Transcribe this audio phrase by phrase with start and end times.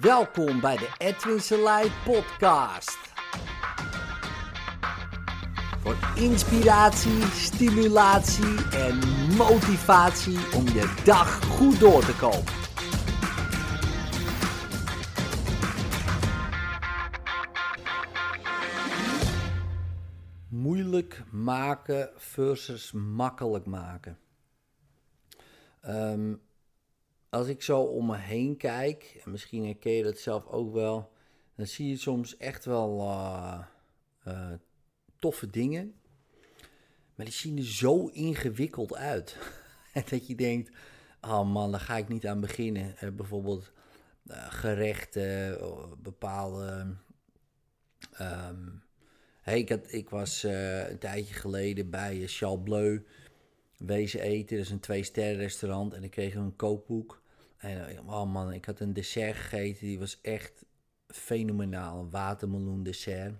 [0.00, 2.98] Welkom bij de Edwin Selei podcast.
[5.80, 8.98] Voor inspiratie, stimulatie en
[9.36, 12.52] motivatie om je dag goed door te komen.
[20.48, 24.18] Moeilijk maken versus makkelijk maken.
[25.80, 26.34] Ehm,
[27.34, 31.12] als ik zo om me heen kijk, en misschien herken je dat zelf ook wel,
[31.56, 33.00] dan zie je soms echt wel
[34.26, 34.50] uh,
[35.18, 35.94] toffe dingen.
[37.14, 39.38] Maar die zien er zo ingewikkeld uit.
[40.10, 40.70] dat je denkt,
[41.20, 42.94] oh man, daar ga ik niet aan beginnen.
[43.02, 43.72] Uh, bijvoorbeeld
[44.48, 45.58] gerechten,
[46.02, 46.96] bepaalde...
[49.40, 53.04] Hey, ik, had, ik was een tijdje geleden bij Charles Bleu
[53.78, 54.56] wezen eten.
[54.56, 55.92] Dat is een twee-sterren restaurant.
[55.92, 57.22] En ik kreeg een kookboek.
[57.64, 59.86] En oh man, ik had een dessert gegeten.
[59.86, 60.64] Die was echt
[61.06, 62.00] fenomenaal.
[62.00, 63.34] Een watermeloen dessert.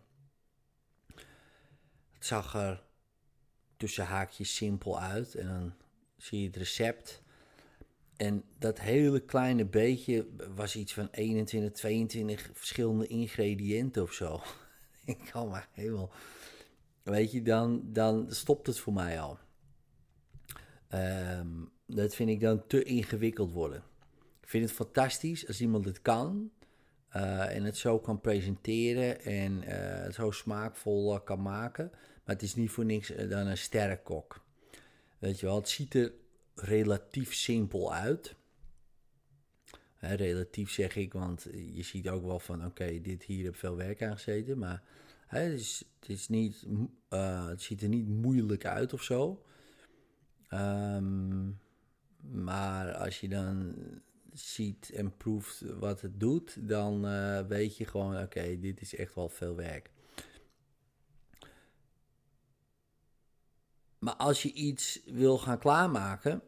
[2.12, 2.82] Het zag er
[3.76, 5.34] tussen haakjes simpel uit.
[5.34, 5.74] En dan
[6.16, 7.22] zie je het recept.
[8.16, 14.40] En dat hele kleine beetje was iets van 21, 22 verschillende ingrediënten of zo.
[15.04, 16.12] ik kan maar helemaal.
[17.02, 19.38] Weet je, dan, dan stopt het voor mij al.
[20.94, 23.92] Um, dat vind ik dan te ingewikkeld worden.
[24.44, 26.50] Ik vind het fantastisch als iemand het kan
[27.16, 29.68] uh, en het zo kan presenteren en uh,
[30.02, 31.90] het zo smaakvol uh, kan maken.
[31.92, 34.44] Maar het is niet voor niks dan een sterrenkok.
[35.18, 36.12] Weet je wel, het ziet er
[36.54, 38.34] relatief simpel uit.
[39.94, 43.76] Hè, relatief zeg ik, want je ziet ook wel van, oké, dit hier heb veel
[43.76, 44.58] werk aan gezeten.
[44.58, 44.82] Maar
[45.26, 46.66] hè, het, is, het, is niet,
[47.08, 49.44] het ziet er niet moeilijk uit of zo.
[50.50, 51.60] Um,
[52.20, 53.74] maar als je dan
[54.34, 59.14] ziet en proeft wat het doet, dan uh, weet je gewoon: oké, dit is echt
[59.14, 59.90] wel veel werk.
[63.98, 66.42] Maar als je iets wil gaan klaarmaken,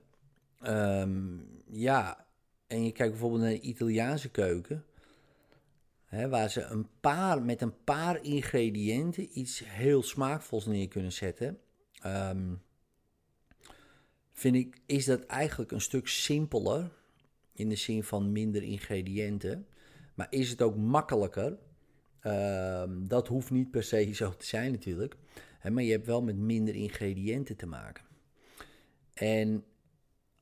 [0.62, 2.27] um, ja,
[2.66, 4.84] en je kijkt bijvoorbeeld naar de Italiaanse keuken,
[6.05, 11.61] hè, waar ze een paar, met een paar ingrediënten iets heel smaakvols neer kunnen zetten.
[12.06, 12.62] Um,
[14.32, 16.91] vind ik, is dat eigenlijk een stuk simpeler.
[17.56, 19.67] In de zin van minder ingrediënten.
[20.15, 21.59] Maar is het ook makkelijker?
[22.22, 25.17] Uh, dat hoeft niet per se zo te zijn natuurlijk.
[25.59, 28.05] Hè, maar je hebt wel met minder ingrediënten te maken.
[29.15, 29.65] En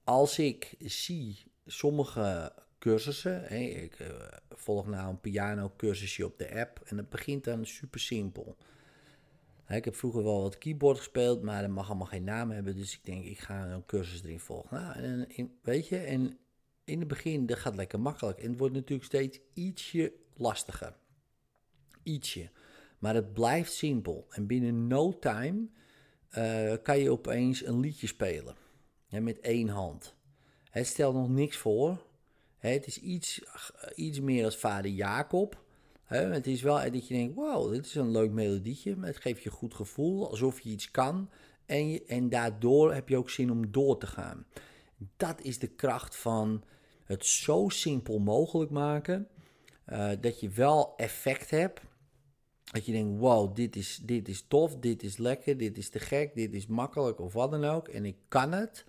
[0.04, 2.52] als ik zie sommige
[2.84, 3.42] cursussen.
[3.42, 4.08] Hè, ik uh,
[4.50, 6.80] volg nou een piano cursusje op de app.
[6.84, 8.56] En dat begint dan super simpel.
[9.68, 12.76] Ik heb vroeger wel wat keyboard gespeeld, maar dat mag allemaal geen naam hebben.
[12.76, 14.80] Dus ik denk, ik ga een cursus erin volgen.
[14.80, 16.38] Nou, en weet je, en
[16.84, 18.38] in het begin, dat gaat lekker makkelijk.
[18.38, 20.96] En het wordt natuurlijk steeds ietsje lastiger.
[22.02, 22.50] Ietsje.
[22.98, 24.26] Maar het blijft simpel.
[24.30, 25.66] En binnen no time
[26.38, 28.56] uh, kan je opeens een liedje spelen.
[29.06, 30.14] Hè, met één hand.
[30.70, 32.06] Het stelt nog niks voor.
[32.58, 33.42] Hè, het is iets,
[33.94, 35.62] iets meer als vader Jacob
[36.06, 38.96] het is wel dat je denkt, wow, dit is een leuk melodietje.
[39.00, 41.30] Het geeft je een goed gevoel, alsof je iets kan.
[41.66, 44.46] En, je, en daardoor heb je ook zin om door te gaan.
[45.16, 46.64] Dat is de kracht van
[47.04, 49.28] het zo simpel mogelijk maken.
[49.92, 51.80] Uh, dat je wel effect hebt.
[52.64, 55.98] Dat je denkt, wow, dit is, dit is tof, dit is lekker, dit is te
[55.98, 57.88] gek, dit is makkelijk of wat dan ook.
[57.88, 58.84] En ik kan het.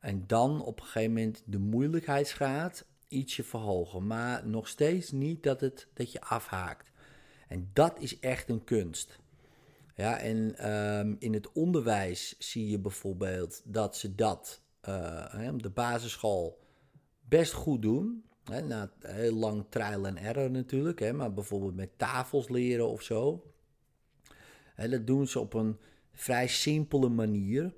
[0.00, 4.06] En dan op een gegeven moment de moeilijkheidsgraad ietsje verhogen.
[4.06, 6.90] Maar nog steeds niet dat, het, dat je afhaakt.
[7.48, 9.18] En dat is echt een kunst.
[9.94, 16.58] Ja, en um, in het onderwijs zie je bijvoorbeeld dat ze dat uh, de basisschool
[17.30, 18.24] best goed doen.
[18.44, 23.02] Hè, na heel lang trial en error natuurlijk, hè, maar bijvoorbeeld met tafels leren of
[23.02, 23.44] zo.
[24.76, 25.76] Dat doen ze op een
[26.12, 27.74] vrij simpele manier.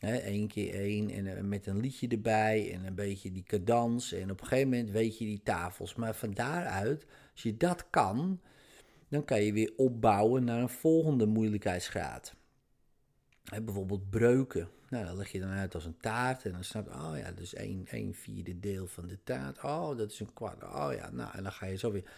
[0.00, 4.12] Eén keer één en uh, met een liedje erbij en een beetje die cadans.
[4.12, 5.94] En op een gegeven moment weet je die tafels.
[5.94, 8.40] Maar van daaruit, als je dat kan,
[9.08, 12.34] dan kan je weer opbouwen naar een volgende moeilijkheidsgraad.
[13.44, 14.68] He, bijvoorbeeld breuken.
[14.90, 16.44] Nou, dat leg je dan uit als een taart.
[16.44, 19.62] En dan snap je, oh ja, dus één, één vierde deel van de taart.
[19.62, 20.62] Oh, dat is een kwart.
[20.62, 22.10] Oh ja, nou, en dan ga je zo weer.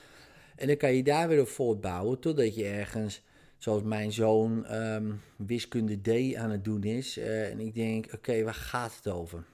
[0.56, 3.22] En dan kan je daar weer op voortbouwen totdat je ergens
[3.58, 7.18] zoals mijn zoon um, wiskunde D aan het doen is.
[7.18, 9.44] Uh, en ik denk, oké, waar gaat het over?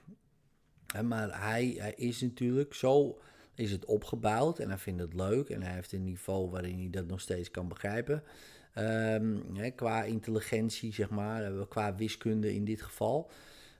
[1.03, 3.19] Maar hij, hij is natuurlijk, zo
[3.55, 5.49] is het opgebouwd en hij vindt het leuk.
[5.49, 8.23] En hij heeft een niveau waarin hij dat nog steeds kan begrijpen.
[8.79, 13.31] Um, hè, qua intelligentie, zeg maar, eh, qua wiskunde in dit geval.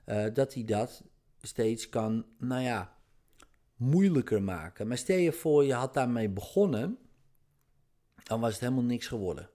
[0.05, 1.03] Uh, dat hij dat
[1.41, 2.93] steeds kan, nou ja,
[3.75, 4.87] moeilijker maken.
[4.87, 6.97] Maar stel je voor, je had daarmee begonnen,
[8.23, 9.49] dan was het helemaal niks geworden.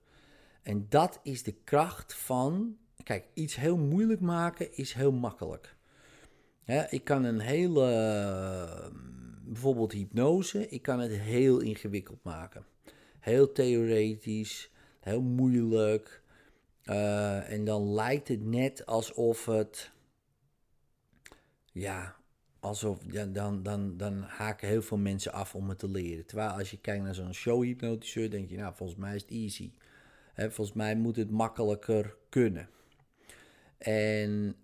[0.63, 5.77] En dat is de kracht van, kijk, iets heel moeilijk maken is heel makkelijk.
[6.91, 8.93] ik kan een hele,
[9.43, 12.65] bijvoorbeeld hypnose, ik kan het heel ingewikkeld maken.
[13.21, 14.73] Heel theoretisch,
[15.05, 16.23] heel moeilijk.
[16.85, 19.91] Uh, en dan lijkt het net alsof het,
[21.73, 22.17] ja,
[22.61, 26.27] alsof, ja, dan, dan, dan haken heel veel mensen af om het te leren.
[26.27, 29.73] Terwijl als je kijkt naar zo'n showhypnotiseur, denk je, nou, volgens mij is het easy.
[30.37, 32.69] Volgens mij moet het makkelijker kunnen.
[33.79, 34.57] En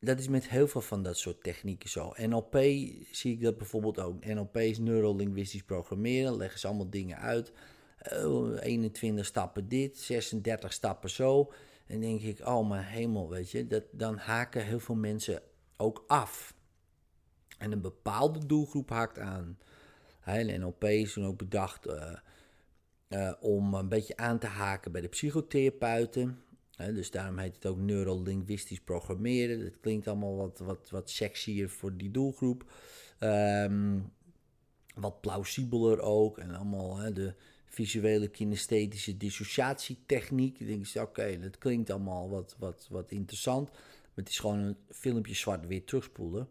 [0.00, 2.12] dat is met heel veel van dat soort technieken zo.
[2.16, 2.54] NLP
[3.10, 4.24] zie ik dat bijvoorbeeld ook.
[4.24, 6.36] NLP is neurolinguistisch programmeren.
[6.36, 7.52] Leggen ze allemaal dingen uit.
[8.60, 11.52] 21 stappen dit, 36 stappen zo.
[11.86, 13.66] En denk ik, oh mijn hemel, weet je.
[13.66, 15.42] Dat, dan haken heel veel mensen
[15.76, 16.54] ook af.
[17.58, 19.58] En een bepaalde doelgroep haakt aan.
[20.20, 22.12] En NLP is toen ook bedacht uh,
[23.08, 26.38] uh, om een beetje aan te haken bij de psychotherapeuten
[26.90, 29.64] dus daarom heet het ook neurolinguistisch programmeren.
[29.64, 32.70] Dat klinkt allemaal wat, wat, wat sexier voor die doelgroep.
[33.18, 33.98] Ehm,
[34.94, 36.38] wat plausibeler ook.
[36.38, 37.34] En allemaal de
[37.74, 40.60] visuele kinesthetische dissociatietechniek.
[40.60, 43.70] Ik denk, oké, dat klinkt allemaal wat, wat, wat interessant.
[43.70, 46.48] Maar het is gewoon een filmpje zwart-wit terugspoelen.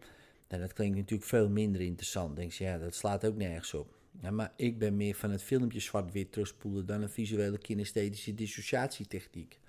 [0.48, 2.36] En dat klinkt natuurlijk veel minder interessant.
[2.36, 3.96] Denk je, ja, dat slaat ook nergens op.
[4.22, 9.60] Ja, maar ik ben meer van het filmpje zwart-wit terugspoelen dan een visuele kinesthetische dissociatietechniek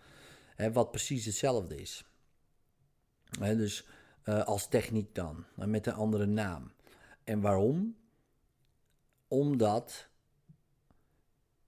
[0.72, 2.04] wat precies hetzelfde is.
[3.38, 3.86] dus
[4.24, 6.72] uh, als techniek dan, met een andere naam.
[7.24, 7.96] En waarom?
[9.28, 10.08] Omdat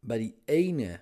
[0.05, 1.01] bij die ene,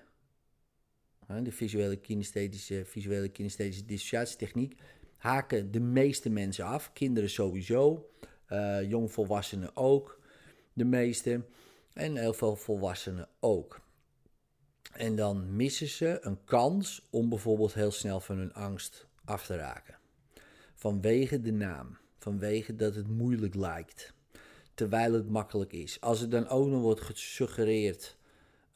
[1.43, 4.79] de visuele kinesthetische, visuele kinesthetische dissociatietechniek,
[5.17, 6.93] haken de meeste mensen af.
[6.93, 8.09] Kinderen sowieso,
[8.49, 10.19] uh, jongvolwassenen ook,
[10.73, 11.45] de meeste.
[11.93, 13.81] En heel veel volwassenen ook.
[14.91, 19.55] En dan missen ze een kans om bijvoorbeeld heel snel van hun angst af te
[19.55, 19.97] raken.
[20.75, 24.13] Vanwege de naam, vanwege dat het moeilijk lijkt,
[24.73, 26.01] terwijl het makkelijk is.
[26.01, 28.17] Als er dan ook nog wordt gesuggereerd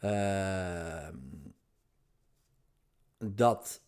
[0.01, 1.09] uh,
[3.17, 3.81] dat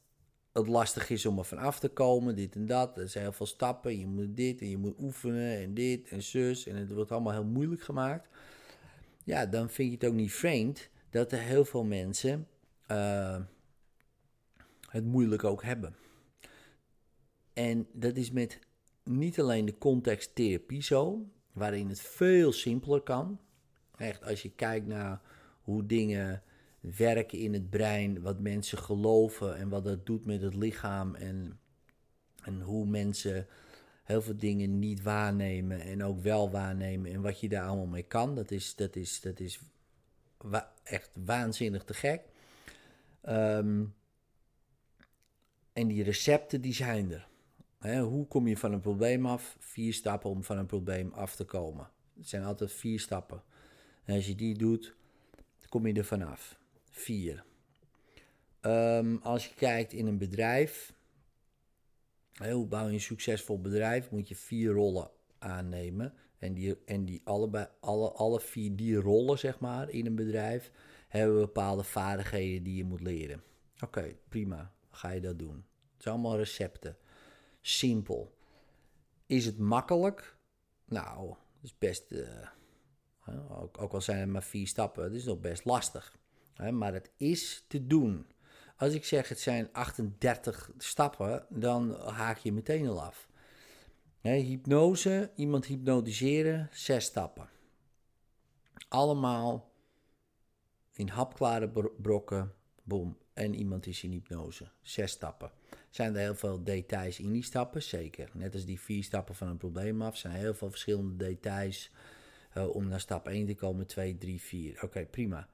[0.52, 2.98] het lastig is om er van af te komen, dit en dat.
[2.98, 6.24] Er zijn heel veel stappen, je moet dit en je moet oefenen en dit en
[6.24, 6.68] zus.
[6.68, 8.28] En het wordt allemaal heel moeilijk gemaakt.
[9.24, 12.48] Ja, dan vind je het ook niet vreemd dat er heel veel mensen
[12.92, 13.40] uh,
[14.90, 15.96] het moeilijk ook hebben.
[17.54, 18.60] En dat is met
[19.04, 23.40] niet alleen de context therapie zo, waarin het veel simpeler kan.
[23.98, 25.22] Echt, als je kijkt naar
[25.70, 26.44] hoe dingen
[26.80, 31.60] werken in het brein, wat mensen geloven en wat dat doet met het lichaam en,
[32.44, 33.48] en hoe mensen
[34.04, 38.04] heel veel dingen niet waarnemen en ook wel waarnemen en wat je daar allemaal mee
[38.04, 38.36] kan.
[38.36, 39.60] Dat is, dat is, dat is
[40.84, 42.22] echt waanzinnig te gek.
[43.22, 43.86] Ehm,
[45.74, 47.28] en die recepten die zijn er.
[48.02, 49.56] hoe kom je van een probleem af?
[49.60, 51.90] Vier stappen om van een probleem af te komen.
[52.18, 53.44] Het zijn altijd vier stappen.
[54.04, 54.98] En als je die doet,
[55.70, 56.60] kom je er vanaf.
[56.90, 57.44] Vier.
[58.62, 60.94] Ehm, als je kijkt in een bedrijf,
[62.34, 66.14] hoe bouw je een succesvol bedrijf, moet je vier rollen aannemen.
[66.38, 70.72] En die, en die allebei, alle, alle vier die rollen, zeg maar, in een bedrijf,
[71.08, 73.44] hebben bepaalde vaardigheden die je moet leren.
[73.84, 74.74] Oké, prima.
[74.92, 75.66] Ga je dat doen.
[75.94, 76.98] Het zijn allemaal recepten.
[77.62, 78.38] Simpel.
[79.26, 80.38] Is het makkelijk?
[80.86, 82.12] Nou, dat is best.
[82.12, 82.48] Uh,
[83.80, 86.18] ook, al zijn er maar vier stappen, het is nog best lastig.
[86.72, 88.26] Maar het is te doen.
[88.78, 93.30] Als ik zeg het zijn 38 stappen, dan haak je meteen al af
[94.22, 97.50] hypnose, iemand hypnotiseren, zes stappen.
[98.88, 99.72] Allemaal
[100.94, 104.72] in hapklare brokken, boom, en iemand is in hypnose.
[104.82, 105.52] Zes stappen.
[105.90, 107.84] Zijn er heel veel details in die stappen?
[107.84, 108.30] Zeker.
[108.34, 111.92] Net als die vier stappen van een probleem af, zijn er heel veel verschillende details
[112.58, 114.84] uh, om naar stap 1 te komen, 2, 3, 4.
[114.84, 115.48] Oké, prima.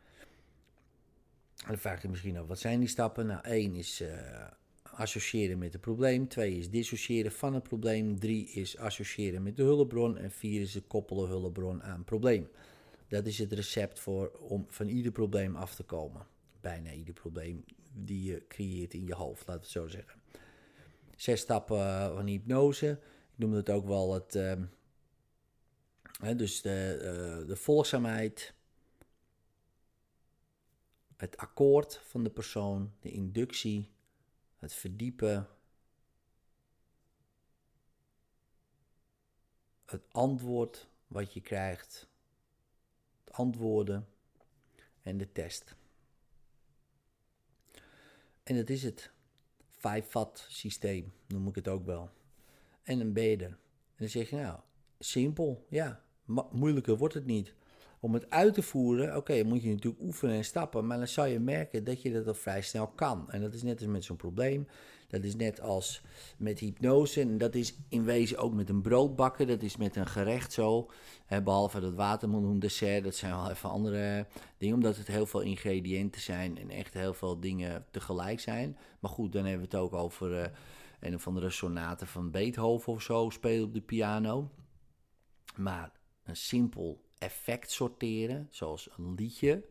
[1.68, 3.26] dan vraag je misschien af, wat zijn die stappen?
[3.26, 4.10] Nou, 1 is uh,
[4.96, 6.28] associëren met het probleem.
[6.28, 8.20] Twee is dissociëren van het probleem.
[8.20, 10.18] Drie is associëren met de hulpbron.
[10.18, 12.50] En vier is het koppelen hulpbron aan probleem.
[13.08, 16.26] Dat is het recept voor om van ieder probleem af te komen.
[16.62, 20.20] Bijna ieder probleem die je creëert in je hoofd, laten we het zo zeggen.
[21.16, 22.90] Zes stappen eh, van hypnose.
[23.32, 24.36] Ik noem het ook wel het.
[24.36, 24.52] Uh,
[26.20, 28.54] dus de, uh, volgzaamheid.
[31.16, 33.92] Het akkoord van de persoon, de inductie,
[34.58, 35.50] het verdiepen.
[39.86, 42.08] het antwoord wat je krijgt,
[43.24, 44.08] het antwoorden
[45.02, 45.76] en de test.
[48.44, 49.14] En dat is het.
[49.70, 52.10] Vijf-vat systeem noem ik het ook wel.
[52.84, 53.44] En dan ben je er.
[53.46, 53.58] En
[53.96, 54.60] dan zeg je nou,
[55.00, 56.02] simpel, ja,
[56.52, 57.54] moeilijker wordt het niet.
[58.00, 61.26] Om het uit te voeren, oké, moet je natuurlijk oefenen en stappen, maar dan zal
[61.26, 63.32] je merken dat je dat al vrij snel kan.
[63.32, 64.68] En dat is net als met zo'n probleem.
[65.08, 66.02] Dat is net als
[66.38, 67.22] met hypnose.
[67.22, 69.48] En dat is in wezen ook met een brood bakken.
[69.48, 70.90] Dat is met een gerecht zo.
[71.26, 73.04] Hè, behalve dat watermeloen dessert.
[73.04, 74.26] Dat zijn wel even andere
[74.58, 74.76] dingen.
[74.76, 76.58] Omdat het heel veel ingrediënten zijn.
[76.58, 78.78] En echt heel veel dingen tegelijk zijn.
[79.00, 80.46] Maar goed, dan hebben we het ook over uh,
[81.00, 83.30] een of andere sonate van Beethoven of zo.
[83.30, 84.50] Spelen op de piano.
[85.58, 85.92] Maar
[86.24, 88.48] een simpel effect sorteren.
[88.50, 89.66] Zoals een liedje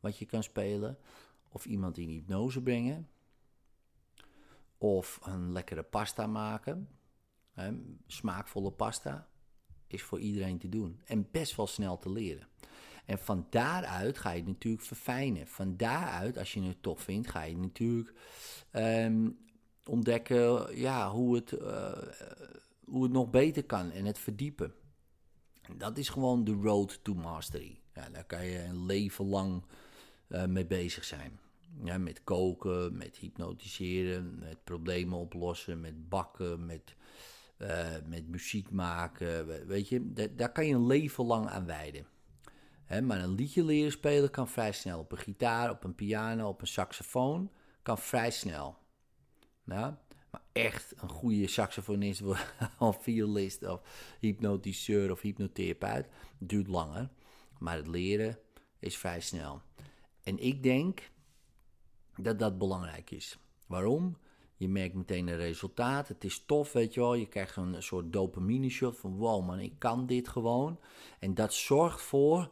[0.00, 0.98] wat je kan spelen.
[1.48, 3.08] Of iemand in hypnose brengen
[4.78, 6.88] of een lekkere pasta maken.
[7.52, 7.72] Hè,
[8.06, 9.28] smaakvolle pasta
[9.86, 12.48] is voor iedereen te doen en best wel snel te leren.
[13.04, 15.46] En van daaruit ga je het natuurlijk verfijnen.
[15.46, 18.12] Van daaruit, als je het tof vindt, ga je natuurlijk
[18.70, 19.30] ehm,
[19.84, 21.92] ontdekken ja, hoe, het, uh,
[22.84, 24.74] hoe het nog beter kan en het verdiepen.
[25.76, 27.80] Dat is gewoon de road to mastery.
[27.94, 29.62] Ja, daar kan je een leven lang
[30.28, 31.40] uh, mee bezig zijn.
[31.84, 36.94] Ja, met koken, met hypnotiseren, met problemen oplossen, met bakken, met,
[37.58, 39.66] uh, met muziek maken.
[39.66, 42.06] Weet je, daar kan je een leven lang aan wijden.
[43.02, 44.98] Maar een liedje leren spelen kan vrij snel.
[44.98, 47.50] Op een gitaar, op een piano, op een saxofoon
[47.82, 48.76] kan vrij snel.
[49.64, 49.98] Ja,
[50.30, 52.22] maar echt een goede saxofonist
[52.78, 53.80] of violist of
[54.20, 56.06] hypnotiseur of hypnotherapeut
[56.38, 57.08] duurt langer.
[57.58, 58.38] Maar het leren
[58.78, 59.62] is vrij snel.
[60.22, 61.10] En ik denk
[62.16, 63.38] dat dat belangrijk is.
[63.66, 64.16] Waarom?
[64.56, 66.08] Je merkt meteen een resultaat.
[66.08, 67.14] Het is tof, weet je wel.
[67.14, 70.80] Je krijgt een soort dopamine shot van wow man, ik kan dit gewoon.
[71.18, 72.50] En dat zorgt voor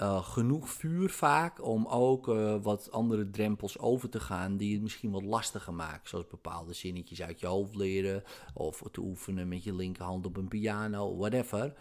[0.00, 4.82] uh, genoeg vuur vaak om ook uh, wat andere drempels over te gaan die het
[4.82, 6.08] misschien wat lastiger maken.
[6.08, 8.22] Zoals bepaalde zinnetjes uit je hoofd leren
[8.54, 11.74] of te oefenen met je linkerhand op een piano, whatever.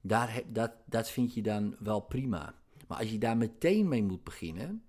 [0.00, 2.54] Daar, dat, dat vind je dan wel prima.
[2.88, 4.84] Maar als je daar meteen mee moet beginnen,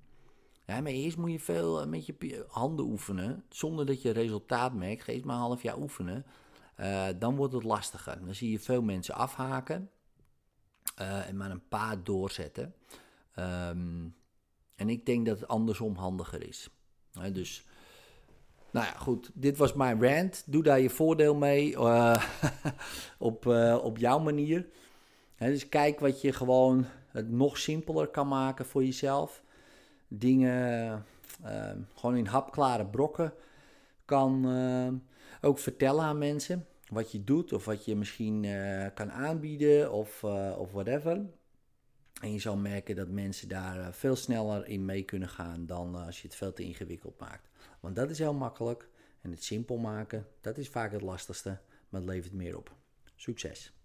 [0.66, 5.04] maar eerst moet je veel eh, met je handen oefenen, zonder dat je resultaat merkt.
[5.04, 6.26] Geef maar een half jaar oefenen.
[7.20, 8.26] Dan wordt het lastiger.
[8.26, 9.90] Dan zie je veel mensen afhaken
[11.02, 12.76] uh, en maar een paar doorzetten.
[13.40, 14.16] Um,
[14.76, 16.70] en ik denk dat het andersom handiger is.
[17.32, 17.66] Dus,
[18.72, 19.32] nou ja, goed.
[19.34, 20.44] Dit was mijn rant.
[20.46, 21.80] Doe daar je voordeel mee
[23.18, 23.46] op,
[23.82, 24.68] op jouw manier.
[25.38, 29.44] dus kijk wat je gewoon het nog simpeler kan maken voor jezelf
[30.08, 31.06] dingen
[31.94, 33.34] gewoon in hapklare brokken
[34.06, 34.46] kan
[35.42, 40.24] ook vertellen aan mensen wat je doet of wat je misschien uh, kan aanbieden of,
[40.58, 41.26] of whatever.
[42.22, 46.22] En je zal merken dat mensen daar veel sneller in mee kunnen gaan dan als
[46.22, 47.50] je het veel te ingewikkeld maakt.
[47.80, 48.90] Want dat is heel makkelijk
[49.22, 52.76] en het simpel maken, dat is vaak het lastigste, maar het levert meer op.
[53.16, 53.77] Succes!